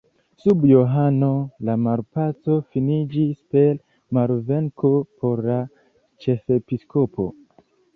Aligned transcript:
Sub 0.43 0.63
Johano 0.69 1.29
la 1.69 1.75
malpaco 1.89 2.57
finiĝis 2.77 3.37
per 3.55 3.79
malvenko 4.21 4.95
por 5.15 5.49
la 5.53 5.63
ĉefepiskopo. 6.27 7.33